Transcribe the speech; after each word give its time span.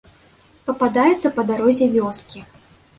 Пападаюцца 0.69 1.33
па 1.37 1.47
дарозе 1.53 1.85
вёскі. 2.01 2.39